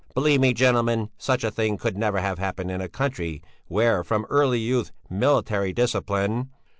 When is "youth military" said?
4.57-5.73